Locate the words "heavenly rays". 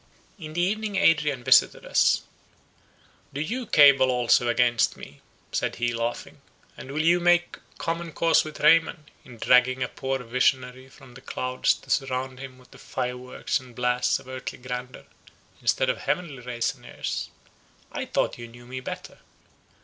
15.99-16.73